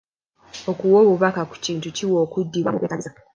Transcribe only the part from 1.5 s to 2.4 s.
kintu kiwa